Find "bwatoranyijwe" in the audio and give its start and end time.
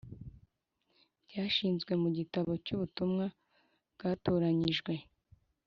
3.93-4.93